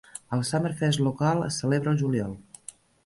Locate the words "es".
1.49-1.59